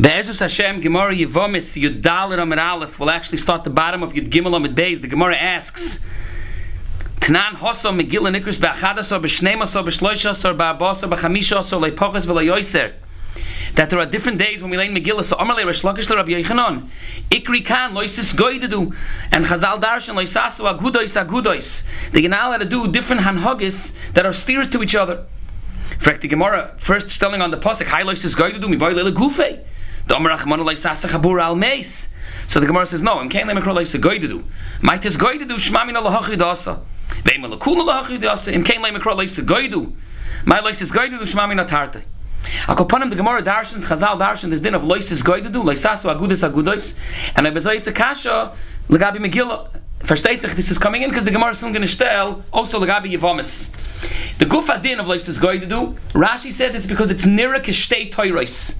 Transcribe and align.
Be'ezus 0.00 0.38
Hashem, 0.38 0.80
Gemara 0.80 1.12
Yevomis, 1.12 1.76
Yud 1.76 2.02
Dalet 2.02 2.40
Amid 2.40 2.60
Aleph, 2.60 3.00
will 3.00 3.10
actually 3.10 3.38
start 3.38 3.64
the 3.64 3.70
bottom 3.70 4.04
of 4.04 4.12
Yud 4.12 4.28
Gimel 4.28 4.54
Amid 4.54 4.76
Beis. 4.76 5.00
The 5.00 5.08
Gemara 5.08 5.36
asks, 5.36 5.98
Tanan 7.16 7.54
Hosso 7.54 7.90
Megillah 7.92 8.40
Nikris 8.40 8.60
Be'achadasor 8.60 9.20
Be'shnemasor 9.20 9.84
Be'shloishasor 9.84 10.56
Be'abasor 10.56 11.10
Be'chamishaso 11.10 11.80
Le'poches 11.82 12.26
Ve'le'yoiser 12.26 12.94
that 13.74 13.90
there 13.90 13.98
are 13.98 14.06
different 14.06 14.38
days 14.38 14.62
when 14.62 14.70
we 14.70 14.76
learn 14.76 14.94
Megillah. 14.94 15.24
So 15.24 15.36
Amar 15.36 15.56
Reish 15.56 15.82
Lakish 15.82 16.14
Rabbi 16.14 16.30
Yochanan, 16.30 16.88
Ikri 17.30 17.64
Kan 17.64 17.92
Loisis 17.92 18.36
Goidedu, 18.36 18.94
and 19.32 19.44
Chazal 19.46 19.80
Darshan 19.80 20.14
Loisasu 20.14 20.78
Agudois 20.78 21.26
Agudois. 21.26 21.82
They 22.12 22.22
can 22.22 22.32
all 22.32 22.56
to 22.56 22.64
do 22.64 22.86
different 22.92 23.22
Hanhogis 23.22 23.96
that 24.14 24.24
are 24.24 24.32
steers 24.32 24.68
to 24.68 24.80
each 24.80 24.94
other. 24.94 25.24
Frek 25.98 26.20
the 26.20 26.28
Gemara 26.28 26.76
first 26.78 27.18
telling 27.18 27.42
on 27.42 27.50
the 27.50 27.58
pasuk, 27.58 27.86
Hi 27.86 28.04
Loisis 28.04 28.36
Goidedu, 28.36 28.68
Mi 28.68 28.76
Boy 28.76 28.94
So 30.08 30.14
the 32.60 32.66
Gemara 32.66 32.86
says, 32.86 33.02
no, 33.02 33.18
I'm 33.18 33.28
can't 33.28 33.62
call 33.62 33.76
Loisis 33.76 34.00
Goidedu. 34.00 34.42
Might 34.80 35.04
is 35.04 35.18
Goidedu 35.18 35.50
Shmamin 35.50 35.96
Allah 35.96 36.22
Hachidasa. 36.22 36.80
Ve'im 37.22 37.44
Lakul 37.44 37.76
Allah 37.76 38.04
Hachidasa. 38.04 38.52
Im 38.52 38.64
can't 38.64 38.82
call 39.02 39.16
Loisis 39.16 39.44
Goidedu. 39.44 39.94
My 40.46 40.60
Loisis 40.60 40.92
Goidedu 40.92 41.22
Shmamin 41.22 41.66
Atarte. 41.66 42.04
Akopanim 42.66 43.10
the 43.10 43.16
Gemara 43.16 43.42
darshans 43.42 43.84
Chazal 43.84 44.18
darshan 44.18 44.50
this 44.50 44.60
din 44.60 44.74
of 44.74 44.82
loisis 44.82 45.22
goidedu 45.22 45.62
loisasu 45.62 46.14
agudis 46.14 46.48
agudois 46.48 46.96
and 47.36 47.46
I 47.46 47.50
bezayit 47.50 47.86
a 47.86 47.92
kasha 47.92 48.52
legabi 48.88 49.18
Megillah. 49.18 49.68
Versteht 50.00 50.40
sich, 50.40 50.54
this 50.54 50.70
is 50.70 50.78
coming 50.78 51.02
in 51.02 51.10
because 51.10 51.24
the 51.24 51.32
Gemara 51.32 51.50
is 51.50 51.58
soon 51.58 51.72
going 51.72 51.86
to 51.86 51.98
tell 51.98 52.44
also 52.52 52.80
legabi 52.80 53.12
Yevomis. 53.12 53.70
The 54.38 54.46
gufa 54.46 54.80
din 54.80 55.00
of 55.00 55.06
loisis 55.06 55.38
goidedu 55.38 55.98
Rashi 56.12 56.52
says 56.52 56.74
it's 56.74 56.86
because 56.86 57.10
it's 57.10 57.26
nira 57.26 57.60
kishtei 57.60 58.10
toirois. 58.10 58.78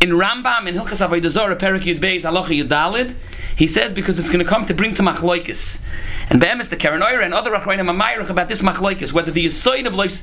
In 0.00 0.12
Rambam 0.12 0.66
in 0.66 0.74
Hilchas 0.74 1.06
Avodah 1.06 1.58
Perik 1.58 1.82
Yud 1.82 2.00
Beis 2.00 2.22
Halacha 2.22 2.64
Yudalid, 2.64 3.14
he 3.54 3.66
says 3.66 3.92
because 3.92 4.18
it's 4.18 4.30
going 4.30 4.38
to 4.38 4.46
come 4.46 4.64
to 4.64 4.72
bring 4.72 4.94
to 4.94 5.02
machloikis. 5.02 5.82
And 6.30 6.40
Be'emes, 6.40 6.70
the 6.70 6.76
Karen 6.76 7.02
and 7.02 7.34
other 7.34 7.50
Achroinim 7.50 7.90
Amayrach 7.90 8.30
about 8.30 8.48
this 8.48 8.62
machlaikis, 8.62 9.12
whether 9.12 9.30
the 9.30 9.44
Yisoid 9.44 9.86
of 9.86 9.94
Lois 9.94 10.22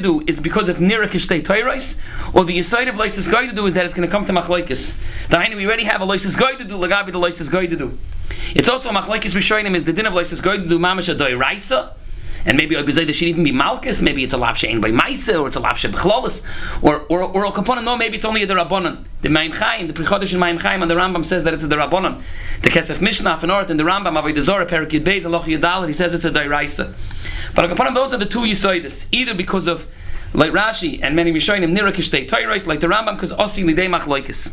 do 0.00 0.24
is 0.26 0.40
because 0.40 0.70
of 0.70 0.78
Nira 0.78 1.08
Kishtei 1.08 1.42
Toirais, 1.42 2.00
or 2.32 2.46
the 2.46 2.56
Yisoid 2.56 2.88
of 2.88 2.96
Lois 2.96 3.16
do 3.54 3.66
is 3.66 3.74
that 3.74 3.84
it's 3.84 3.92
going 3.92 4.08
to 4.08 4.10
come 4.10 4.24
to 4.24 4.32
machlaikis. 4.32 4.96
The 5.28 5.36
Hainu, 5.36 5.56
we 5.56 5.66
already 5.66 5.84
have 5.84 6.00
a 6.00 6.06
Lois 6.06 6.22
do, 6.22 6.30
Lagabi 6.30 7.12
the 7.12 7.18
Lois 7.18 7.36
do. 7.36 7.98
It's 8.54 8.70
also 8.70 8.88
a 8.88 8.92
machlaikis 8.94 9.34
Rishoinim 9.34 9.74
is 9.74 9.84
the 9.84 9.92
din 9.92 10.06
of 10.06 10.14
Lois 10.14 10.30
do, 10.30 10.38
Mamash 10.38 11.14
Adoy 11.14 11.38
Raisa, 11.38 11.95
and 12.46 12.56
maybe 12.56 12.76
Oibizayda 12.76 13.12
should 13.12 13.28
even 13.28 13.44
be 13.44 13.52
Malkus, 13.52 14.00
maybe 14.00 14.22
it's 14.24 14.32
a 14.32 14.38
Lav 14.38 14.54
Shein 14.54 14.80
by 14.80 14.90
Maisa, 14.90 15.40
or 15.40 15.48
it's 15.48 15.56
a 15.56 15.60
Lav 15.60 15.72
Shebechlolis, 15.72 16.42
or, 16.80 17.00
or, 17.10 17.22
or 17.24 17.44
a 17.44 17.50
component, 17.50 17.84
no, 17.84 17.96
maybe 17.96 18.16
it's 18.16 18.24
only 18.24 18.42
a 18.42 18.46
Derabonon. 18.46 19.04
The 19.22 19.28
Maim 19.28 19.50
Chaim, 19.50 19.88
the 19.88 19.92
Prichodesh 19.92 20.32
in 20.32 20.38
Maim 20.38 20.56
Chaim, 20.58 20.80
and 20.80 20.90
the 20.90 20.94
Rambam 20.94 21.24
says 21.24 21.44
that 21.44 21.52
it's 21.52 21.64
a 21.64 21.68
Derabonon. 21.68 22.22
The 22.62 22.70
Kesef 22.70 23.00
Mishnah, 23.00 23.40
and 23.42 23.50
Ort, 23.50 23.68
and 23.68 23.78
the 23.78 23.84
Rambam, 23.84 24.20
Avodah 24.22 24.40
Zorah, 24.40 24.66
Perik 24.66 24.90
Yud 24.90 25.04
Beis, 25.04 25.22
Aloch 25.22 25.44
Yudal, 25.44 25.88
he 25.88 25.92
says 25.92 26.14
it's 26.14 26.24
a 26.24 26.30
Dairaisa. 26.30 26.94
But 27.54 27.64
a 27.64 27.68
component, 27.68 27.96
those 27.96 28.14
are 28.14 28.18
the 28.18 28.26
two 28.26 28.40
Yisoidis, 28.40 29.08
either 29.10 29.34
because 29.34 29.66
of 29.66 29.88
like 30.32 30.52
Rashi 30.52 31.00
and 31.02 31.16
many 31.16 31.32
Rishonim, 31.32 31.76
Nirakish 31.76 32.10
Tei 32.10 32.26
Toirais, 32.26 32.66
like 32.66 32.80
the 32.80 32.86
Rambam, 32.86 33.14
because 33.14 33.32
Osi 33.32 33.64
Lidei 33.64 33.88
Machloikis. 33.88 34.52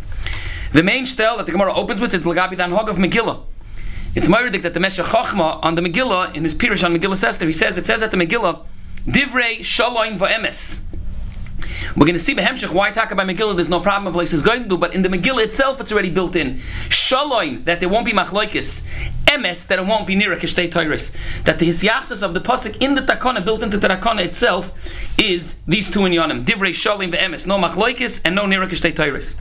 The 0.72 0.82
main 0.82 1.06
stel 1.06 1.38
that 1.38 1.46
the 1.46 1.52
Gemara 1.52 1.74
opens 1.74 2.02
with 2.02 2.14
is 2.16 2.26
Lagabi 2.26 2.58
Dan 2.58 2.72
Hog 2.72 2.90
of 2.90 2.98
Megillah. 2.98 3.44
It's 4.16 4.28
Myrdik 4.28 4.62
that 4.62 4.76
the 4.76 4.80
Meshach 4.80 5.08
Chochma 5.08 5.58
on 5.64 5.74
the 5.74 5.82
Megillah, 5.82 6.36
in 6.36 6.44
his 6.44 6.54
Pirush 6.54 6.84
on 6.84 6.96
Megillah 6.96 7.24
Esther, 7.24 7.48
he 7.48 7.54
says, 7.54 7.78
it 7.78 7.88
says 7.88 8.04
at 8.04 8.12
the 8.12 8.18
Megillah, 8.18 8.64
Divrei 9.08 9.62
Shaloim 9.62 10.20
Va'emes. 10.20 10.82
We're 11.96 12.06
going 12.06 12.14
to 12.14 12.20
see 12.20 12.36
Behemshech 12.36 12.72
why 12.72 12.92
talk 12.92 13.10
about 13.10 13.26
Megillah. 13.26 13.56
There's 13.56 13.70
no 13.70 13.80
problem 13.80 14.06
of 14.06 14.14
places 14.14 14.44
going 14.44 14.70
to 14.70 14.78
but 14.78 14.94
in 14.94 15.02
the 15.02 15.10
Megillah 15.10 15.46
itself, 15.46 15.82
it's 15.82 15.92
already 15.92 16.12
built 16.12 16.36
in. 16.36 16.60
Shalom 16.90 17.64
that 17.64 17.80
there 17.80 17.90
won't 17.90 18.06
be 18.06 18.12
machloikis. 18.12 18.84
Emes 19.26 19.66
that 19.66 19.80
it 19.80 19.86
won't 19.88 20.06
be 20.06 20.16
nira 20.16 20.38
kishtei 20.38 20.72
toiris. 20.72 21.16
That 21.46 21.58
the 21.58 21.68
hisyachsis 21.68 22.22
of 22.22 22.36
the 22.36 22.42
pasuk 22.42 22.84
in 22.84 22.94
the 22.94 23.02
takana 23.02 23.44
built 23.44 23.64
into 23.64 23.80
the 23.80 23.88
takana 23.88 24.24
itself 24.24 24.74
is 25.18 25.56
these 25.68 25.90
two 25.90 26.06
in 26.06 26.12
yonim. 26.12 26.46
Divrei 26.46 26.76
shalom 26.76 27.12
ve'emes. 27.12 27.48
No 27.48 27.58
machloikis 27.58 28.22
and 28.24 28.36
no 28.36 28.44
nira 28.44 28.70
kishtei 28.70 28.94
toiris. 28.94 29.36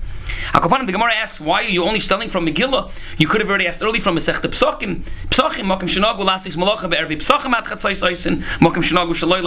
Akopanim, 0.53 0.87
the 0.87 0.93
Gemara 0.93 1.15
asks, 1.15 1.41
why 1.41 1.65
are 1.65 1.69
you 1.69 1.84
only 1.84 2.00
studying 2.00 2.31
from 2.31 2.47
Megillah? 2.47 2.91
You 3.19 3.26
could 3.26 3.41
have 3.41 3.48
already 3.48 3.66
asked 3.66 3.82
early 3.82 4.00
from 4.00 4.16
Masechta 4.16 4.48
Psachim. 4.48 5.03
Psachim, 5.31 5.65
Mokim 5.65 5.88
Shanagu 5.88 6.25
Lasis 6.25 6.56
Malacha 6.56 6.88
Be'ervi 6.88 7.16
Psachim 7.16 7.53
At 7.53 7.65
Mokim 7.65 8.82
Shaloi 8.82 9.43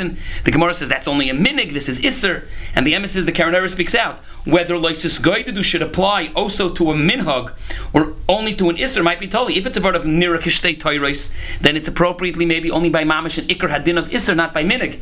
Ein. 0.00 0.18
The 0.44 0.50
Gemara 0.50 0.74
says 0.74 0.88
that's 0.88 1.08
only 1.08 1.30
a 1.30 1.34
minig, 1.34 1.72
this 1.72 1.88
is 1.88 2.00
Isser. 2.00 2.44
And 2.74 2.86
the 2.86 2.94
emissaries, 2.94 3.26
the 3.26 3.32
Karen 3.32 3.68
speaks 3.68 3.94
out. 3.94 4.20
Whether 4.44 4.76
Lysis 4.76 5.18
Goidedu 5.20 5.64
should 5.64 5.82
apply 5.82 6.30
also 6.34 6.72
to 6.74 6.90
a 6.90 6.94
minhag 6.94 7.54
or 7.92 8.14
only 8.28 8.54
to 8.54 8.68
an 8.68 8.76
Isser 8.76 9.02
might 9.02 9.18
be 9.18 9.28
totally. 9.28 9.56
If 9.56 9.66
it's 9.66 9.76
a 9.76 9.80
word 9.80 9.96
of 9.96 10.02
Nira 10.02 10.38
Kishtei 10.38 10.78
Toiris, 10.78 11.32
then 11.60 11.76
it's 11.76 11.88
appropriately 11.88 12.44
maybe 12.44 12.70
only 12.70 12.90
by 12.90 13.04
Mamish 13.04 13.38
and 13.38 13.48
Ikr 13.48 13.70
Hadin 13.70 13.98
of 13.98 14.10
Isser, 14.10 14.36
not 14.36 14.52
by 14.52 14.64
minig. 14.64 15.00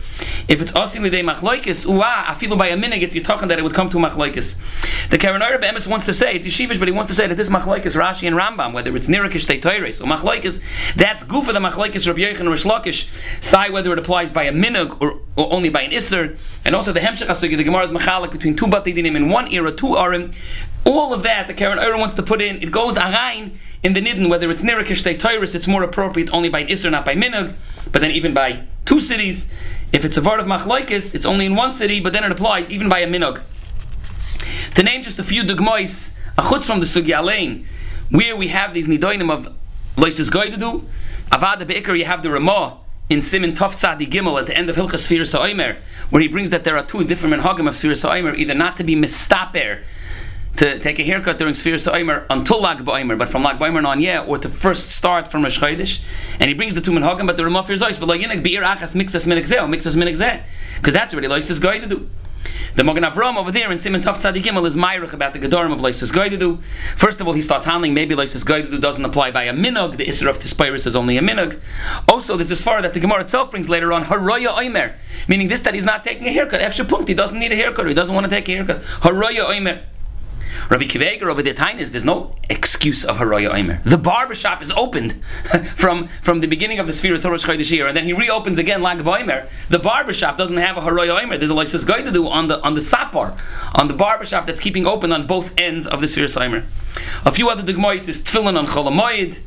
If 0.48 0.62
it's 0.62 0.72
Osim 0.72 1.08
Lidei 1.08 1.24
Machloikis, 1.24 1.86
Uah, 1.86 2.24
Afilu 2.26 2.56
by 2.56 2.68
a 2.68 2.76
minig, 2.76 3.02
it's 3.02 3.14
you're 3.14 3.24
talking 3.24 3.48
that 3.48 3.58
it 3.58 3.62
would 3.62 3.74
come 3.74 3.88
to 3.88 3.96
Machloikis. 3.96 4.60
The 5.10 5.18
Karen 5.18 5.42
Rebbe 5.42 5.66
Emes 5.66 5.86
wants 5.86 6.06
to 6.06 6.12
say, 6.12 6.34
it's 6.34 6.46
Yeshivish, 6.46 6.78
but 6.78 6.88
he 6.88 6.92
wants 6.92 7.10
to 7.10 7.14
say 7.14 7.26
that 7.26 7.34
this 7.34 7.48
Machlaikis 7.48 7.96
Rashi 7.96 8.26
and 8.26 8.36
Rambam, 8.36 8.72
whether 8.72 8.96
it's 8.96 9.08
Nirakish 9.08 9.46
Teitoiris 9.46 10.00
or 10.00 10.04
Machlaikis, 10.04 10.62
that's 10.96 11.24
goof 11.24 11.48
of 11.48 11.54
the 11.54 11.60
Machlaikis 11.60 12.06
Rabbi 12.06 12.20
Yechon 12.20 12.46
or 12.46 12.54
Shlakish, 12.56 13.08
say 13.40 13.70
whether 13.70 13.92
it 13.92 13.98
applies 13.98 14.30
by 14.30 14.44
a 14.44 14.52
Minug 14.52 15.00
or, 15.00 15.20
or 15.36 15.52
only 15.52 15.68
by 15.68 15.82
an 15.82 15.90
Isser, 15.90 16.38
and 16.64 16.74
also 16.74 16.92
the 16.92 17.00
Hemshech 17.00 17.26
Asugi, 17.26 17.56
the 17.56 17.64
Gemara's 17.64 17.90
Machalik 17.90 18.30
between 18.30 18.56
two 18.56 18.66
Batidinim 18.66 19.16
in 19.16 19.28
one 19.28 19.52
era, 19.52 19.72
two 19.72 19.86
Arim, 19.86 20.34
all 20.84 21.12
of 21.12 21.22
that 21.22 21.46
the 21.46 21.54
Karen 21.54 21.78
Ura 21.78 21.98
wants 21.98 22.14
to 22.16 22.22
put 22.22 22.40
in, 22.40 22.62
it 22.62 22.70
goes 22.70 22.96
Arain 22.96 23.52
in 23.82 23.92
the 23.92 24.00
Nidden, 24.00 24.28
whether 24.28 24.50
it's 24.50 24.62
Nirakish 24.62 25.02
Teitoiris, 25.02 25.54
it's 25.54 25.68
more 25.68 25.82
appropriate 25.82 26.30
only 26.32 26.48
by 26.48 26.60
an 26.60 26.68
Isser, 26.68 26.90
not 26.90 27.04
by 27.04 27.14
Minug, 27.14 27.54
but 27.90 28.00
then 28.00 28.10
even 28.10 28.34
by 28.34 28.64
two 28.84 29.00
cities. 29.00 29.50
If 29.92 30.04
it's 30.04 30.16
a 30.16 30.20
Vard 30.20 30.40
of 30.40 30.46
Machlaikis, 30.46 31.14
it's 31.14 31.26
only 31.26 31.46
in 31.46 31.54
one 31.54 31.72
city, 31.74 32.00
but 32.00 32.12
then 32.12 32.24
it 32.24 32.32
applies 32.32 32.70
even 32.70 32.88
by 32.88 33.00
a 33.00 33.06
Minug. 33.06 33.42
To 34.74 34.82
name 34.82 35.02
just 35.02 35.18
a 35.18 35.22
few 35.22 35.42
dugmois, 35.42 36.14
a 36.38 36.42
chutz 36.42 36.64
from 36.64 36.80
the 36.80 36.86
Sugi 36.86 37.08
Alein, 37.08 37.66
where 38.10 38.34
we 38.34 38.48
have 38.48 38.72
these 38.72 38.86
nidoinim 38.86 39.30
of 39.30 39.54
loises 39.96 40.30
goidudu, 40.30 40.86
avada 41.30 41.66
be'ikar 41.66 41.98
you 41.98 42.06
have 42.06 42.22
the 42.22 42.30
Ramah 42.30 42.78
in 43.10 43.20
Simin 43.20 43.54
Tov 43.54 43.74
Gimel 44.08 44.40
at 44.40 44.46
the 44.46 44.56
end 44.56 44.70
of 44.70 44.76
Hilchas 44.76 45.06
Sfir 45.06 45.26
Sa'omer, 45.26 45.76
where 46.08 46.22
he 46.22 46.28
brings 46.28 46.48
that 46.48 46.64
there 46.64 46.78
are 46.78 46.84
two 46.86 47.04
different 47.04 47.34
menhagim 47.34 47.68
of 47.68 47.74
Sfir 47.74 47.94
Sa'omer, 47.94 48.34
either 48.34 48.54
not 48.54 48.78
to 48.78 48.84
be 48.84 48.94
mistaper, 48.96 49.82
to 50.56 50.78
take 50.78 50.98
a 50.98 51.02
haircut 51.02 51.36
during 51.36 51.52
Sfir 51.52 51.78
Sa'omer 51.78 52.24
until 52.30 52.62
Lag 52.62 52.78
Ba'omer, 52.78 53.18
but 53.18 53.28
from 53.28 53.42
Lag 53.42 53.58
Ba'omer 53.58 53.86
on, 53.86 54.00
yeah, 54.00 54.24
or 54.24 54.38
to 54.38 54.48
first 54.48 54.88
start 54.88 55.28
from 55.28 55.42
Rosh 55.42 55.58
Chodesh, 55.58 56.00
and 56.40 56.48
he 56.48 56.54
brings 56.54 56.74
the 56.74 56.80
two 56.80 56.92
menhagim, 56.92 57.26
but 57.26 57.36
the 57.36 57.44
Ramah 57.44 57.64
fears 57.64 57.82
ois, 57.82 57.98
v'lo 57.98 58.18
bi'ir 58.42 58.62
achas 58.62 58.94
because 60.76 60.94
that's 60.94 61.12
already 61.12 61.28
loises 61.28 61.60
goidudu. 61.60 62.08
The 62.74 62.84
Mogan 62.84 63.04
Avram 63.04 63.36
over 63.36 63.52
there 63.52 63.70
in 63.70 63.78
Simon 63.78 64.00
Tov 64.00 64.16
Tzadik 64.16 64.42
Gimel 64.42 64.66
is 64.66 64.76
Myrich 64.76 65.12
about 65.12 65.32
the 65.34 65.38
Gedorim 65.38 65.72
of 65.72 65.80
Leisis 65.80 66.10
Goidedu. 66.10 66.62
First 66.96 67.20
of 67.20 67.26
all, 67.26 67.34
he 67.34 67.42
starts 67.42 67.66
handling 67.66 67.92
maybe 67.92 68.14
Leisis 68.14 68.44
Goidedu 68.44 68.80
doesn't 68.80 69.04
apply 69.04 69.30
by 69.30 69.44
a 69.44 69.52
minog. 69.52 69.98
The 69.98 70.06
Isra 70.06 70.30
of 70.30 70.38
Tispiris 70.38 70.86
is 70.86 70.96
only 70.96 71.18
a 71.18 71.20
minog. 71.20 71.60
Also, 72.08 72.36
there's 72.36 72.48
this 72.48 72.64
far 72.64 72.80
that 72.80 72.94
the 72.94 73.00
Gemara 73.00 73.20
itself 73.20 73.50
brings 73.50 73.68
later 73.68 73.92
on 73.92 74.04
Haroya 74.04 74.48
Oimer, 74.54 74.94
meaning 75.28 75.48
this 75.48 75.60
that 75.62 75.74
he's 75.74 75.84
not 75.84 76.04
taking 76.04 76.26
a 76.26 76.32
haircut. 76.32 76.60
Efshe 76.60 76.88
Punkt, 76.88 77.08
he 77.08 77.14
doesn't 77.14 77.38
need 77.38 77.52
a 77.52 77.56
haircut. 77.56 77.86
He 77.86 77.94
doesn't 77.94 78.14
want 78.14 78.24
to 78.24 78.30
take 78.30 78.48
a 78.48 78.52
haircut. 78.52 78.82
Haroya 78.82 79.48
Oimer. 79.50 79.82
Rabbi 80.70 80.84
Kiveger 80.84 81.24
over 81.24 81.42
the 81.42 81.52
Tainis, 81.54 81.90
there's 81.90 82.04
no 82.04 82.36
excuse 82.48 83.04
of 83.04 83.16
Haroya 83.16 83.54
Omer. 83.58 83.80
The 83.84 83.98
barbershop 83.98 84.62
is 84.62 84.70
opened 84.72 85.12
from, 85.76 86.08
from 86.22 86.40
the 86.40 86.46
beginning 86.46 86.78
of 86.78 86.86
the 86.86 86.92
sphere 86.92 87.14
of 87.14 87.22
Torah 87.22 87.38
Chodesh 87.38 87.86
and 87.86 87.96
then 87.96 88.04
he 88.04 88.12
reopens 88.12 88.58
again 88.58 88.82
Lag 88.82 89.06
Omer. 89.06 89.46
The 89.70 89.78
barbershop 89.78 90.36
doesn't 90.36 90.56
have 90.56 90.76
a 90.76 90.80
Haroya 90.80 91.22
Omer. 91.22 91.38
There's 91.38 91.50
a 91.50 91.54
license 91.54 91.84
going 91.84 92.04
to 92.04 92.12
do 92.12 92.28
on 92.28 92.48
the 92.48 92.60
on 92.62 92.74
the 92.74 92.80
sapar, 92.80 93.36
on 93.74 93.88
the 93.88 93.94
barbershop 93.94 94.46
that's 94.46 94.60
keeping 94.60 94.86
open 94.86 95.12
on 95.12 95.26
both 95.26 95.52
ends 95.58 95.86
of 95.86 96.00
the 96.00 96.08
sphere 96.08 96.28
Omer. 96.36 96.64
A 97.24 97.32
few 97.32 97.48
other 97.48 97.62
dugmois 97.62 98.08
is 98.08 98.22
Tfilin 98.22 98.58
on 98.58 98.66
Cholamoid, 98.66 99.38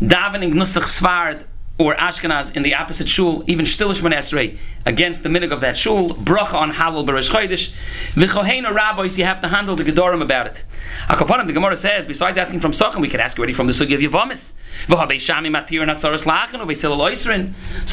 davening 0.00 0.52
Nusach 0.52 0.84
Svard, 0.84 1.44
or 1.78 1.94
Ashkenaz 1.94 2.56
in 2.56 2.62
the 2.64 2.74
opposite 2.74 3.08
shul, 3.08 3.44
even 3.46 3.64
Shtilish 3.64 4.02
Esrei, 4.02 4.58
against 4.84 5.22
the 5.22 5.28
minig 5.28 5.52
of 5.52 5.60
that 5.60 5.76
shul, 5.76 6.10
bracha 6.10 6.54
on 6.54 6.72
Halal 6.72 7.06
Barash 7.06 7.30
Chodesh, 7.30 7.72
v'chohein 8.14 8.68
rabbis, 8.72 9.16
you 9.16 9.24
have 9.24 9.40
to 9.40 9.48
handle 9.48 9.76
the 9.76 9.84
Gedorim 9.84 10.20
about 10.20 10.46
it. 10.46 10.64
Akapanim, 11.06 11.46
the 11.46 11.52
Gemara 11.52 11.76
says, 11.76 12.04
besides 12.04 12.36
asking 12.36 12.60
from 12.60 12.72
Sochem, 12.72 13.00
we 13.00 13.08
could 13.08 13.20
ask 13.20 13.38
already 13.38 13.52
from 13.52 13.68
the 13.68 13.72
Sugi 13.72 13.94
of 13.94 14.00
Yavamis. 14.00 14.54
So 14.86 14.96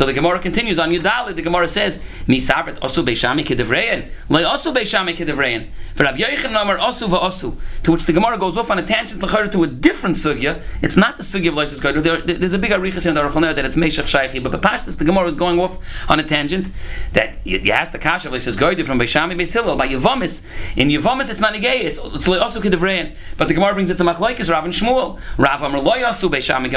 the 0.06 0.14
Gemara 0.14 0.40
continues 0.40 0.80
on 0.80 0.92
Yudali. 0.92 1.36
The 1.36 1.42
Gemara 1.42 1.68
says, 1.68 2.00
Nisabret 2.28 2.80
osu 2.80 3.04
beishami 3.04 3.46
kedevrein, 3.46 4.10
loy 4.30 4.44
osu 4.44 4.74
beishami 4.74 5.16
kedevrein. 5.16 5.68
For 5.96 6.04
Rabbi 6.04 6.20
Yochanan 6.20 6.62
Amar 6.62 6.78
osu 6.78 7.10
va'osu. 7.10 7.58
To 7.84 7.92
which 7.92 8.06
the 8.06 8.14
Gemara 8.14 8.38
goes 8.38 8.58
off 8.58 8.70
on 8.70 8.80
a 8.80 8.86
tangent 8.86 9.22
to 9.22 9.64
a 9.64 9.68
different 9.68 10.16
sugya. 10.16 10.62
It's 10.82 10.96
not 10.96 11.18
the 11.18 11.24
sugya 11.24 11.50
of 11.50 11.56
Loisus 11.56 11.82
Gaidu. 11.82 12.04
There, 12.04 12.22
there's 12.22 12.54
a 12.54 12.60
big 12.60 12.72
arichas 12.72 13.08
in 13.08 13.14
the 13.14 13.22
Aruch 13.22 13.56
that 13.56 13.66
it's 13.66 13.76
Meshach 13.76 14.06
Shaychi, 14.06 14.44
but 14.44 14.52
Bepashtas, 14.52 14.98
the 14.98 15.06
Gemara 15.06 15.28
is 15.28 15.36
going 15.36 15.60
off 15.60 15.78
on 16.10 16.20
a 16.20 16.24
tangent 16.24 16.68
that 17.14 17.36
you, 17.46 17.72
ask 17.72 17.92
the 17.92 18.00
Kasha 18.00 18.28
of 18.28 18.34
Loisus 18.34 18.58
Gaidu 18.58 18.86
from 18.86 19.00
Beishami 19.00 19.40
Beis 19.40 19.54
Hillel 19.54 19.76
by 19.76 19.88
Yavamis. 19.88 20.44
In 20.76 20.90
Yavamis, 20.90 21.30
it's 21.30 21.40
not 21.40 21.54
negay. 21.54 21.84
It's 21.84 22.00
it's 22.00 22.28
loy 22.28 22.40
osu. 22.40 23.16
But 23.38 23.48
the 23.48 23.54
Gemara 23.54 23.74
brings 23.74 23.90
it 23.90 23.98
to 23.98 24.04
Machlaikis 24.04 24.52
Rav 24.52 24.66
and 24.66 24.74
Shmuel. 24.74 25.20
Rav 25.38 25.62
Amar 25.62 25.82
loy 25.82 26.00
osu 26.00 26.30
beishami 26.30 26.70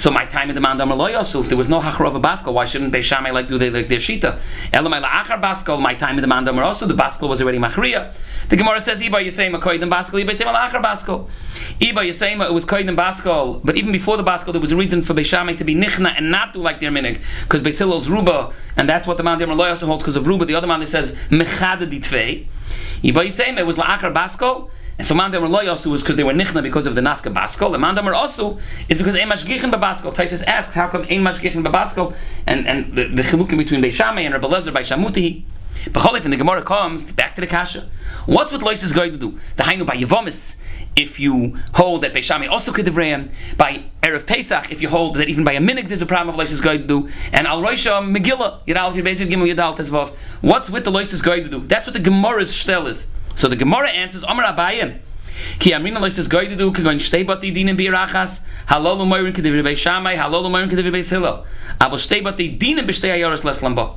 So 0.00 0.10
my 0.10 0.24
time 0.24 0.48
in 0.48 0.54
the 0.54 0.62
Mandam 0.62 0.90
Loyasu, 0.92 1.42
if 1.42 1.48
there 1.48 1.58
was 1.58 1.68
no 1.68 1.78
Hacharova 1.78 2.22
Baskal, 2.22 2.54
why 2.54 2.64
shouldn't 2.64 2.90
Beishamai 2.90 3.34
like 3.34 3.48
do 3.48 3.58
they 3.58 3.68
like 3.68 3.88
their 3.88 3.98
Shita? 3.98 4.40
Elamai 4.72 5.02
Baskal, 5.02 5.78
my 5.78 5.94
time 5.94 6.16
in 6.16 6.22
the 6.22 6.26
Mandam 6.26 6.56
also, 6.64 6.86
the 6.86 6.94
Baskal 6.94 7.28
was 7.28 7.42
already 7.42 7.58
Machriya. 7.58 8.14
The 8.48 8.56
Gemara 8.56 8.80
says, 8.80 9.02
Iba 9.02 9.22
Yisayim 9.22 9.60
Koidim 9.60 9.90
Baskal, 9.90 10.24
Iba 10.24 10.30
Yisayim 10.30 10.54
La'achar 10.54 10.82
Baskal. 10.82 11.28
Iba 11.80 11.96
Yisayim, 11.96 12.42
it 12.42 12.54
was 12.54 12.64
Koidim 12.64 12.96
Baskal, 12.96 13.60
but 13.62 13.76
even 13.76 13.92
before 13.92 14.16
the 14.16 14.24
Baskal, 14.24 14.52
there 14.52 14.60
was 14.62 14.72
a 14.72 14.76
reason 14.76 15.02
for 15.02 15.12
Beishamai 15.12 15.58
to 15.58 15.64
be 15.64 15.74
Nichna 15.74 16.14
and 16.16 16.30
not 16.30 16.54
do 16.54 16.60
like 16.60 16.80
their 16.80 16.90
Minig, 16.90 17.20
because 17.42 17.62
Beisilil's 17.62 18.08
Ruba, 18.08 18.54
and 18.78 18.88
that's 18.88 19.06
what 19.06 19.18
the 19.18 19.22
Mandam 19.22 19.48
Loyasu 19.48 19.84
holds 19.84 20.02
because 20.02 20.16
of 20.16 20.26
Ruba. 20.26 20.46
The 20.46 20.54
other 20.54 20.66
man 20.66 20.86
says, 20.86 21.14
Mechada 21.28 21.86
Ditvei. 21.86 22.46
It 23.02 23.14
was 23.14 23.76
La'achar 23.76 24.12
Baskal, 24.12 24.70
and 25.00 25.06
so 25.06 25.14
Mandamar 25.14 25.48
Lo 25.48 25.60
Yosu 25.64 25.90
was 25.90 26.02
because 26.02 26.16
they 26.16 26.24
were 26.24 26.34
Nichna 26.34 26.62
because 26.62 26.86
of 26.86 26.94
the 26.94 27.00
Nafka 27.00 27.32
Baskal. 27.32 27.72
And 27.74 27.82
Mandamar 27.82 28.14
also 28.14 28.58
is 28.90 28.98
because 28.98 29.16
Ein 29.16 29.30
Mashgichin 29.30 29.72
Babaskal. 29.72 30.14
Taisus 30.14 30.44
asks, 30.46 30.74
how 30.74 30.88
come 30.88 31.02
Ein 31.04 31.22
Mashgichin 31.22 31.64
Babaskal? 31.64 32.14
And, 32.46 32.66
and 32.66 32.94
the, 32.94 33.04
the 33.04 33.22
chilukim 33.22 33.56
between 33.56 33.80
Beishamay 33.80 34.24
and 34.24 34.34
Rabbi 34.34 34.46
Lezer 34.46 34.74
by 34.74 34.82
Shamutihi. 34.82 35.42
B'cholif, 35.86 36.24
and 36.24 36.32
the 36.32 36.36
Gemara 36.36 36.62
comes 36.62 37.10
back 37.10 37.34
to 37.34 37.40
the 37.40 37.46
Kasha. 37.46 37.88
What's 38.26 38.52
what 38.52 38.62
Lois 38.62 38.82
is 38.82 38.92
going 38.92 39.12
to 39.12 39.18
do? 39.18 39.38
The 39.56 39.62
Hainu 39.64 39.86
by 39.86 39.96
Yevomis. 39.96 40.56
If 40.96 41.20
you 41.20 41.56
hold 41.74 42.02
that 42.02 42.12
Beishami 42.12 42.48
also 42.48 42.72
Kedivreim, 42.72 43.30
by 43.56 43.84
Erev 44.02 44.26
Pesach, 44.26 44.72
if 44.72 44.82
you 44.82 44.88
hold 44.88 45.16
that 45.16 45.28
even 45.28 45.44
by 45.44 45.52
a 45.52 45.60
minig 45.60 45.88
there's 45.88 46.02
a 46.02 46.06
problem 46.06 46.30
of 46.30 46.36
Lois 46.36 46.50
is 46.50 46.60
going 46.60 46.82
to 46.82 46.86
do, 46.86 47.08
and 47.32 47.46
Al 47.46 47.62
Roisha 47.62 48.02
Megillah, 48.02 48.64
Yadal, 48.66 48.90
if 48.90 48.96
you 48.96 49.02
basically 49.02 49.30
give 49.30 49.38
me 49.38 49.52
Yadal 49.52 49.76
Tezvav, 49.76 50.14
what's 50.40 50.68
with 50.68 50.84
the 50.84 50.90
Lois 50.90 51.12
is 51.12 51.22
going 51.22 51.44
to 51.44 51.48
do? 51.48 51.66
That's 51.66 51.86
what 51.86 51.94
the 51.94 52.00
Gemara's 52.00 52.52
shtel 52.52 52.88
is. 52.88 53.06
So 53.36 53.48
the 53.48 53.56
Gemara 53.56 53.88
answers, 53.90 54.24
Amar 54.24 54.44
Abayim. 54.44 55.00
Ki 55.58 55.70
amrina 55.72 56.00
lois 56.00 56.28
goy 56.28 56.48
du 56.48 56.70
ke 56.72 56.82
gon 56.82 56.98
shtei 56.98 57.26
bat 57.26 57.40
di 57.40 57.52
dinen 57.52 57.76
birachas 57.76 58.40
halol 58.68 58.98
moirin 59.06 59.32
ke 59.32 59.42
de 59.42 59.62
bei 59.62 59.74
shamai 59.74 60.16
halol 60.16 60.50
moirin 60.50 60.68
ke 60.68 60.76
de 60.76 60.90
bei 60.90 61.02
hillel 61.02 61.44
aber 61.80 61.96
shtei 61.96 62.22
bat 62.22 62.36
di 62.36 62.50
dinen 62.56 62.86
be 62.86 62.92
shtei 62.92 63.18
yoros 63.20 63.44
les 63.44 63.60
lamba 63.60 63.94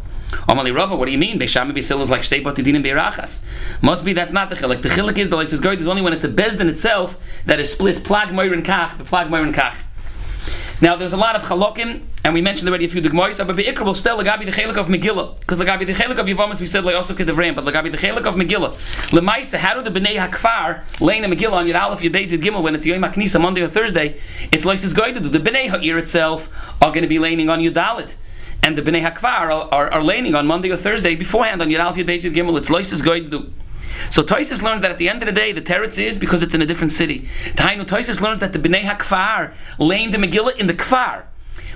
Amali 0.48 0.76
Rava, 0.76 0.96
what 0.96 1.06
do 1.06 1.12
you 1.12 1.18
mean? 1.18 1.40
Beishamai 1.40 1.72
Beisil 1.72 2.02
is 2.02 2.10
like 2.10 2.22
shtei 2.22 2.44
bat 2.44 2.56
di 2.56 2.64
dinen 2.64 2.84
birachas. 2.84 3.42
Must 3.82 4.04
be 4.04 4.14
that's 4.14 4.34
not 4.34 4.50
the 4.50 4.56
chilek. 4.56 4.82
The 4.82 4.90
chilek 4.90 5.18
is 5.18 5.30
the 5.30 5.36
lois 5.36 5.60
goy 5.60 5.74
is 5.76 5.88
only 5.88 6.02
when 6.02 6.14
it's 6.14 6.24
a 6.24 6.30
bezdin 6.30 6.70
itself 6.70 7.18
that 7.46 7.60
is 7.60 7.72
split 7.72 8.04
plag 8.04 8.30
moirin 8.30 8.64
kach, 8.64 8.98
the 8.98 9.04
plag 9.04 9.30
moirin 9.30 9.54
kach. 9.54 9.76
Now 10.82 10.98
there's 10.98 11.14
a 11.14 11.18
lot 11.18 11.38
of 11.38 11.44
halakim, 11.44 12.02
and 12.26 12.34
we 12.34 12.42
mentioned 12.42 12.68
already 12.68 12.84
a 12.84 12.90
few 12.90 13.02
degmois, 13.02 13.38
but 13.48 13.56
Be'ikr 13.56 13.86
will 13.86 13.94
still 13.94 14.18
Lagabi 14.18 14.44
the 14.44 14.52
chelik 14.52 14.76
of 14.76 14.88
Megillah. 14.88 15.40
Because 15.40 15.58
Lagabi 15.58 15.86
the 15.86 15.94
chelik 15.94 16.18
of 16.18 16.26
Yavamas 16.26 16.60
we 16.60 16.68
said 16.68 16.86
also 16.86 17.14
Kedavrim, 17.14 17.56
but 17.56 17.64
Lagabi 17.64 17.90
the 17.90 17.98
chelik 17.98 18.26
of 18.26 18.36
Megillah. 18.36 18.74
Lemaisa, 19.12 19.58
how 19.58 19.76
do 19.76 19.82
the 19.82 19.98
Bnei 19.98 20.18
Hakfar 20.18 20.82
in 21.00 21.24
a 21.24 21.34
Megillah 21.34 21.54
on 21.54 21.68
Yud 21.68 21.82
Aleph 21.82 22.02
Yud 22.02 22.12
Beis 22.12 22.38
Gimel 22.38 22.62
when 22.62 22.76
it's 22.76 22.86
Yom 22.86 23.02
HaKnisa 23.02 23.40
Monday 23.40 23.62
or 23.62 23.70
Thursday? 23.70 24.20
It's 24.52 24.66
going 24.94 25.14
to 25.14 25.22
do. 25.22 25.30
The 25.30 25.40
Bnei 25.40 25.70
Ha'ir 25.70 25.98
itself 25.98 26.50
are 26.82 26.92
going 26.92 27.04
to 27.04 27.08
be 27.08 27.20
laying 27.20 27.48
on 27.50 27.60
Yud 27.60 27.76
Dalit. 27.76 28.16
And 28.64 28.78
the 28.78 28.82
Bnei 28.82 29.02
Hakfar 29.02 29.24
are, 29.26 29.52
are, 29.74 29.90
are 29.92 30.04
laying 30.04 30.34
on 30.34 30.48
Monday 30.48 30.72
or 30.72 30.78
Thursday 30.78 31.16
beforehand 31.16 31.62
on 31.62 31.68
Yud 31.68 31.84
Aleph 31.84 31.98
Yud 31.98 32.08
Beis 32.08 32.24
Gimel. 32.34 32.58
It's 32.58 32.94
it's 32.94 33.02
going 33.02 33.26
to 33.26 33.30
do. 33.30 33.54
So 34.10 34.24
Toisus 34.24 34.62
learns 34.62 34.82
that 34.82 34.90
at 34.90 34.98
the 34.98 35.10
end 35.10 35.22
of 35.22 35.28
the 35.28 35.34
day, 35.34 35.52
the 35.52 35.62
teretz 35.62 35.98
is 35.98 36.18
because 36.18 36.42
it's 36.42 36.56
in 36.56 36.62
a 36.62 36.66
different 36.66 36.94
city. 36.94 37.28
Tainu 37.56 37.86
Toisus 37.86 38.22
learns 38.22 38.40
that 38.40 38.54
the 38.54 38.60
Bnei 38.60 38.82
Hakfar 38.82 39.54
laying 39.80 40.12
the 40.12 40.18
Megillah 40.18 40.56
in 40.58 40.68
the 40.68 40.74
Kfar. 40.74 41.24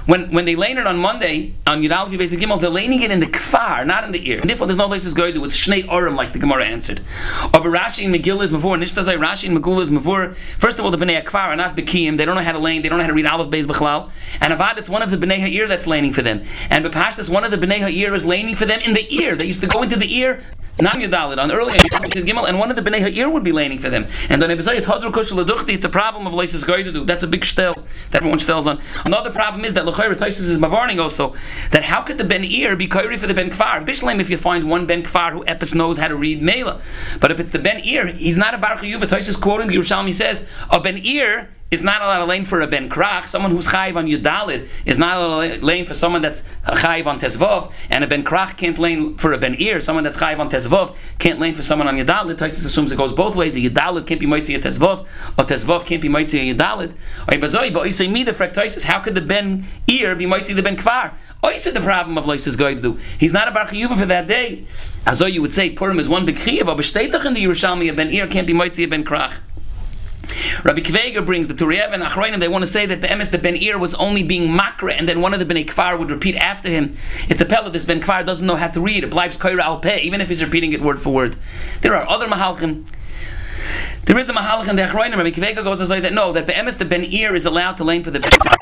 When, 0.07 0.31
when 0.31 0.45
they 0.45 0.55
lane 0.55 0.77
it 0.77 0.87
on 0.87 0.97
Monday, 0.99 1.53
on 1.67 1.81
Yud 1.81 1.95
Aleph 1.95 2.17
Basic 2.17 2.39
Gimel, 2.39 2.61
they're 2.61 2.69
laning 2.69 3.01
it 3.01 3.11
in 3.11 3.19
the 3.19 3.25
kfar, 3.25 3.85
not 3.85 4.05
in 4.05 4.13
the 4.13 4.29
ear. 4.29 4.39
And 4.39 4.49
therefore, 4.49 4.65
there's 4.65 4.77
no 4.77 4.87
going 4.87 5.01
to 5.01 5.33
do. 5.33 5.43
It's 5.43 5.57
Shnei 5.57 5.85
Orim, 5.85 6.15
like 6.15 6.31
the 6.31 6.39
Gemara 6.39 6.65
answered. 6.65 7.01
Or 7.43 7.59
Rashi 7.59 8.05
and 8.05 8.15
Megillah 8.15 8.43
is 8.43 8.51
Mavur, 8.51 8.81
Nishtazai 8.81 9.19
Rashi 9.19 9.49
and 9.49 9.57
Megillah 9.57 9.81
is 9.81 9.89
Mavur. 9.89 10.33
First 10.59 10.79
of 10.79 10.85
all, 10.85 10.91
the 10.91 10.97
Bnei 10.97 11.21
Kfar 11.25 11.47
are 11.47 11.55
not 11.57 11.75
Bekiyim. 11.75 12.15
They 12.15 12.23
don't 12.23 12.35
know 12.35 12.41
how 12.41 12.53
to 12.53 12.59
lane. 12.59 12.81
They 12.83 12.89
don't 12.89 12.99
know 12.99 13.03
how 13.03 13.09
to 13.09 13.13
read 13.13 13.25
Aleph 13.25 13.51
Beis 13.51 13.65
Bechlal. 13.65 14.09
And 14.39 14.53
Avad, 14.53 14.77
it's 14.77 14.87
one 14.87 15.01
of 15.01 15.11
the 15.11 15.17
Bnei 15.17 15.41
Ha'ir 15.41 15.67
that's 15.67 15.85
laning 15.85 16.13
for 16.13 16.21
them. 16.21 16.45
And 16.69 16.85
Bepashtas, 16.85 17.29
one 17.29 17.43
of 17.43 17.51
the 17.51 17.57
Bnei 17.57 17.79
Ha'ir 17.79 18.15
is 18.15 18.25
laning 18.25 18.55
for 18.55 18.65
them 18.65 18.79
in 18.79 18.93
the 18.93 19.13
ear. 19.13 19.35
They 19.35 19.45
used 19.45 19.61
to 19.61 19.67
go 19.67 19.83
into 19.83 19.97
the 19.97 20.15
ear 20.15 20.41
Nam 20.79 20.97
Yudalit 21.01 21.37
on 21.39 21.51
early 21.51 21.73
Gimel, 21.73 22.47
and 22.47 22.59
one 22.59 22.69
of 22.69 22.75
the 22.75 22.81
Bnei 22.83 23.01
Ha'ir 23.01 23.29
would 23.29 23.43
be 23.43 23.51
laning 23.51 23.79
for 23.79 23.89
them. 23.89 24.05
And 24.29 24.43
on 24.43 24.49
Ebizayit 24.49 24.83
Hadru 24.83 25.11
Kushal 25.11 25.43
Aduchti, 25.43 25.73
it's 25.73 25.85
a 25.85 25.89
problem 25.89 26.27
of 26.27 26.33
Leisus 26.33 26.65
do. 26.93 27.03
That's 27.03 27.23
a 27.23 27.27
big 27.27 27.41
shtel 27.41 27.73
that 28.11 28.17
everyone 28.17 28.39
shtels 28.39 28.67
on. 28.67 28.79
Another 29.03 29.31
problem 29.31 29.65
is 29.65 29.73
that 29.73 29.85
Lechayr 29.85 30.13
Taisis 30.15 30.47
is 30.49 30.59
mavarning 30.59 31.01
also 31.01 31.35
that 31.71 31.83
how 31.83 32.01
could 32.01 32.17
the 32.19 32.23
Ben 32.23 32.43
Ir 32.43 32.75
be 32.75 32.87
kairi 32.87 33.17
for 33.17 33.25
the 33.25 33.33
Ben 33.33 33.49
Kfar? 33.49 33.85
Bishleim, 33.85 34.19
if 34.19 34.29
you 34.29 34.37
find 34.37 34.69
one 34.69 34.85
Ben 34.85 35.01
Kfar 35.01 35.31
who 35.31 35.43
epis 35.45 35.73
knows 35.73 35.97
how 35.97 36.07
to 36.07 36.15
read 36.15 36.41
Mela, 36.41 36.79
but 37.19 37.31
if 37.31 37.39
it's 37.39 37.51
the 37.51 37.59
Ben 37.59 37.79
Ir, 37.79 38.07
he's 38.07 38.37
not 38.37 38.53
a 38.53 38.57
Baruch 38.57 38.81
Yuva. 38.81 39.07
Taisis 39.07 39.39
quoting 39.39 39.67
the 39.67 39.75
Yerushalmi 39.75 40.13
says 40.13 40.45
a 40.69 40.79
Ben 40.79 40.97
Ir 40.97 41.49
is 41.69 41.81
not 41.81 42.01
allowed 42.01 42.19
to 42.19 42.25
lane 42.25 42.45
for 42.45 42.61
a 42.61 42.67
ben 42.67 42.89
krach. 42.89 43.27
Someone 43.27 43.51
who's 43.51 43.67
chayiv 43.67 43.95
on 43.95 44.07
yudalid 44.07 44.67
is 44.85 44.97
not 44.97 45.17
allowed 45.17 45.59
to 45.59 45.65
lane 45.65 45.85
for 45.85 45.93
someone 45.93 46.21
that's 46.21 46.43
chayiv 46.65 47.05
on 47.05 47.19
tezvov, 47.19 47.71
and 47.89 48.03
a 48.03 48.07
ben 48.07 48.23
krach 48.23 48.57
can't 48.57 48.79
lane 48.79 49.17
for 49.17 49.33
a 49.33 49.37
ben 49.37 49.55
ir. 49.55 49.81
Someone 49.81 50.03
that's 50.03 50.17
chayiv 50.17 50.39
on 50.39 50.49
tezvov 50.49 50.95
can't 51.19 51.39
lane 51.39 51.55
for 51.55 51.63
someone 51.63 51.87
on 51.87 51.95
yudalid. 51.97 52.35
Taisus 52.35 52.65
assumes 52.65 52.91
it 52.91 52.97
goes 52.97 53.13
both 53.13 53.35
ways. 53.35 53.55
A 53.55 53.59
yudalid 53.59 54.07
can't 54.07 54.19
be 54.19 54.25
moitzi 54.25 54.55
a 54.55 54.59
tezvov, 54.59 55.05
or 55.37 55.43
tezvov 55.43 55.85
can't 55.85 56.01
be 56.01 56.07
moitzi 56.07 56.51
a 56.51 56.55
frek 58.33 58.83
How 58.83 58.99
could 58.99 59.15
the 59.15 59.21
ben 59.21 59.65
ir 59.87 60.15
be 60.15 60.25
moitzi 60.25 60.55
the 60.55 60.63
ben 60.63 60.77
kvar? 60.77 61.13
Oisa 61.43 61.73
the 61.73 61.81
problem 61.81 62.17
of 62.17 62.25
lois 62.25 62.47
is 62.47 62.55
going 62.55 62.77
to 62.77 62.81
do. 62.81 62.99
He's 63.19 63.33
not 63.33 63.47
a 63.47 63.51
bar 63.51 63.67
for 63.67 64.05
that 64.05 64.27
day. 64.27 64.65
As 65.05 65.19
though 65.19 65.25
you 65.25 65.41
would 65.41 65.53
say 65.53 65.69
Purim 65.69 65.99
is 65.99 66.09
one 66.09 66.25
big 66.25 66.37
chiyav, 66.37 66.65
but 66.65 67.25
in 67.25 67.33
the 67.33 67.43
Yerushalmi 67.43 67.89
a 67.89 67.93
ben 67.93 68.09
ir 68.09 68.27
can't 68.27 68.47
be 68.47 68.53
moitzi 68.53 68.83
a 68.83 68.87
ben 68.87 69.03
krach. 69.03 69.33
Rabbi 70.63 70.81
Kveger 70.81 71.25
brings 71.25 71.47
the 71.47 71.53
Turiev 71.53 71.93
and 71.93 72.03
Achrayim, 72.03 72.39
they 72.39 72.47
want 72.47 72.63
to 72.63 72.69
say 72.69 72.85
that 72.85 73.01
the 73.01 73.07
emes 73.07 73.31
the 73.31 73.37
Ben 73.37 73.55
Ir 73.55 73.77
was 73.77 73.93
only 73.95 74.23
being 74.23 74.49
makra, 74.49 74.93
and 74.97 75.07
then 75.07 75.21
one 75.21 75.33
of 75.33 75.39
the 75.39 75.45
Bnei 75.45 75.65
Kfar 75.65 75.97
would 75.97 76.09
repeat 76.09 76.35
after 76.35 76.69
him. 76.69 76.95
It's 77.29 77.41
a 77.41 77.45
pella, 77.45 77.69
this 77.69 77.85
Ben 77.85 78.01
Kfar 78.01 78.25
doesn't 78.25 78.45
know 78.45 78.55
how 78.55 78.67
to 78.67 78.81
read. 78.81 79.03
It 79.03 79.09
blives 79.09 79.37
Kaira 79.37 79.61
al 79.61 79.85
even 79.87 80.21
if 80.21 80.29
he's 80.29 80.43
repeating 80.43 80.73
it 80.73 80.81
word 80.81 81.01
for 81.01 81.13
word. 81.13 81.35
There 81.81 81.95
are 81.95 82.07
other 82.07 82.27
Mahalchim. 82.27 82.85
There 84.05 84.17
is 84.17 84.29
a 84.29 84.33
Mahalch 84.33 84.67
in 84.69 84.75
the 84.75 84.83
Achrayim, 84.83 85.15
Rabbi 85.15 85.31
Kveger 85.31 85.63
goes 85.63 85.79
and 85.79 85.89
say 85.89 85.99
that 85.99 86.13
no, 86.13 86.31
that 86.33 86.47
the 86.47 86.53
emes 86.53 86.77
the 86.77 86.85
Ben 86.85 87.03
Ir 87.03 87.35
is 87.35 87.45
allowed 87.45 87.77
to 87.77 87.83
lane 87.83 88.03
for 88.03 88.11
the 88.11 88.19
Ben 88.19 88.31
Kfar. 88.31 88.55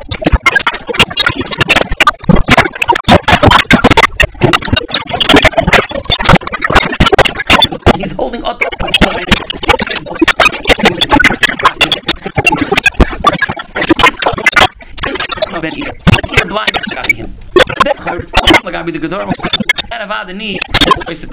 Mal 18.65 18.71
gab 18.71 18.87
die 18.87 18.99
Gedorm. 18.99 19.31
Er 19.91 20.09
war 20.09 20.25
der 20.25 20.33
nie. 20.33 20.59
Weiß 21.05 21.23
ich. 21.23 21.29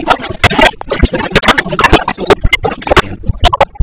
Ich 0.00 0.08
habe 0.08 0.24
das. 2.16 2.45